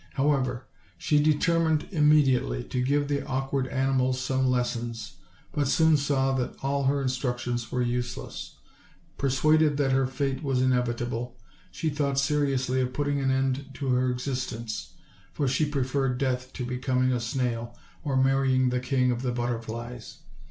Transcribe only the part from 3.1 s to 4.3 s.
awk ward animals